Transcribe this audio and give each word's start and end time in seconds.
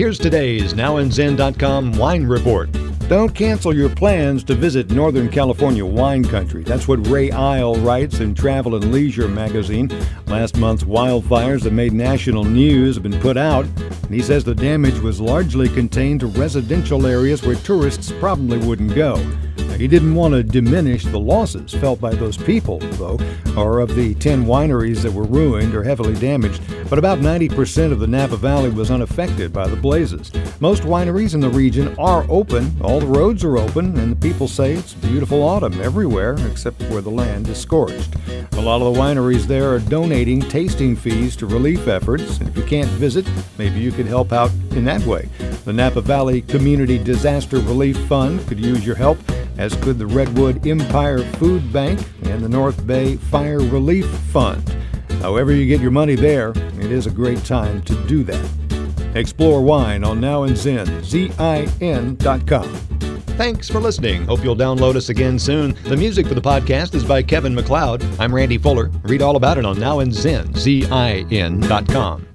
Here's 0.00 0.18
today's 0.18 0.72
NowAndZin.com 0.72 1.92
wine 1.98 2.24
report. 2.24 2.70
Don't 3.10 3.34
cancel 3.34 3.76
your 3.76 3.90
plans 3.90 4.42
to 4.44 4.54
visit 4.54 4.90
Northern 4.90 5.28
California 5.28 5.84
wine 5.84 6.24
country. 6.24 6.62
That's 6.62 6.88
what 6.88 7.06
Ray 7.08 7.30
Isle 7.30 7.74
writes 7.80 8.20
in 8.20 8.34
Travel 8.34 8.76
and 8.76 8.92
Leisure 8.92 9.28
magazine. 9.28 9.90
Last 10.24 10.56
month's 10.56 10.84
wildfires 10.84 11.64
that 11.64 11.74
made 11.74 11.92
national 11.92 12.44
news 12.44 12.96
have 12.96 13.02
been 13.02 13.20
put 13.20 13.36
out, 13.36 13.66
and 13.66 14.14
he 14.14 14.22
says 14.22 14.42
the 14.42 14.54
damage 14.54 14.98
was 15.00 15.20
largely 15.20 15.68
contained 15.68 16.20
to 16.20 16.28
residential 16.28 17.06
areas 17.06 17.42
where 17.42 17.56
tourists 17.56 18.10
probably 18.20 18.56
wouldn't 18.56 18.94
go. 18.94 19.16
He 19.80 19.88
didn't 19.88 20.14
want 20.14 20.34
to 20.34 20.42
diminish 20.42 21.04
the 21.04 21.18
losses 21.18 21.72
felt 21.72 22.02
by 22.02 22.10
those 22.10 22.36
people, 22.36 22.80
though, 22.80 23.18
or 23.56 23.80
of 23.80 23.96
the 23.96 24.14
10 24.16 24.44
wineries 24.44 25.00
that 25.00 25.10
were 25.10 25.24
ruined 25.24 25.74
or 25.74 25.82
heavily 25.82 26.12
damaged, 26.20 26.62
but 26.90 26.98
about 26.98 27.20
90% 27.20 27.90
of 27.90 27.98
the 27.98 28.06
Napa 28.06 28.36
Valley 28.36 28.68
was 28.68 28.90
unaffected 28.90 29.54
by 29.54 29.66
the 29.66 29.76
blazes. 29.76 30.30
Most 30.60 30.82
wineries 30.82 31.32
in 31.32 31.40
the 31.40 31.48
region 31.48 31.96
are 31.98 32.26
open, 32.28 32.76
all 32.82 33.00
the 33.00 33.06
roads 33.06 33.42
are 33.42 33.56
open, 33.56 33.98
and 33.98 34.12
the 34.12 34.28
people 34.28 34.48
say 34.48 34.74
it's 34.74 34.92
beautiful 34.92 35.42
autumn 35.42 35.80
everywhere 35.80 36.36
except 36.50 36.82
where 36.90 37.00
the 37.00 37.08
land 37.08 37.48
is 37.48 37.56
scorched. 37.56 38.16
A 38.52 38.60
lot 38.60 38.82
of 38.82 38.92
the 38.92 39.00
wineries 39.00 39.46
there 39.46 39.72
are 39.72 39.78
donating 39.78 40.42
tasting 40.42 40.94
fees 40.94 41.36
to 41.36 41.46
relief 41.46 41.88
efforts, 41.88 42.36
and 42.36 42.50
if 42.50 42.54
you 42.54 42.64
can't 42.64 42.90
visit, 42.90 43.26
maybe 43.56 43.80
you 43.80 43.92
could 43.92 44.04
help 44.04 44.30
out 44.30 44.50
in 44.72 44.84
that 44.84 45.00
way. 45.06 45.30
The 45.64 45.72
Napa 45.72 46.02
Valley 46.02 46.42
Community 46.42 46.98
Disaster 46.98 47.60
Relief 47.60 47.96
Fund 48.00 48.46
could 48.46 48.60
use 48.60 48.84
your 48.84 48.96
help 48.96 49.16
as 49.58 49.74
could 49.76 49.98
the 49.98 50.06
Redwood 50.06 50.66
Empire 50.66 51.18
Food 51.34 51.72
Bank 51.72 52.00
and 52.24 52.42
the 52.42 52.48
North 52.48 52.86
Bay 52.86 53.16
Fire 53.16 53.60
Relief 53.60 54.06
Fund. 54.06 54.68
However, 55.20 55.52
you 55.52 55.66
get 55.66 55.80
your 55.80 55.90
money 55.90 56.14
there, 56.14 56.50
it 56.50 56.90
is 56.90 57.06
a 57.06 57.10
great 57.10 57.44
time 57.44 57.82
to 57.82 57.94
do 58.06 58.24
that. 58.24 58.48
Explore 59.14 59.62
wine 59.62 60.04
on 60.04 60.20
Now 60.20 60.44
and 60.44 60.56
Zin, 60.56 61.02
Z-I-N.com. 61.02 62.74
Thanks 63.36 63.70
for 63.70 63.80
listening. 63.80 64.24
Hope 64.26 64.44
you'll 64.44 64.54
download 64.54 64.96
us 64.96 65.08
again 65.08 65.38
soon. 65.38 65.74
The 65.84 65.96
music 65.96 66.26
for 66.26 66.34
the 66.34 66.42
podcast 66.42 66.94
is 66.94 67.04
by 67.04 67.22
Kevin 67.22 67.54
MacLeod. 67.54 68.04
I'm 68.20 68.34
Randy 68.34 68.58
Fuller. 68.58 68.90
Read 69.02 69.22
all 69.22 69.36
about 69.36 69.56
it 69.56 69.64
on 69.64 69.80
Now 69.80 70.00
and 70.00 70.12
Zin, 70.12 70.54
Z-I-N.com. 70.54 72.29